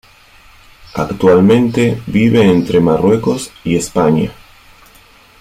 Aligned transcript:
Actualmente 0.95 2.01
vive 2.07 2.41
entre 2.49 2.79
Marruecos 2.79 3.51
y 3.63 3.75
España. 3.75 4.31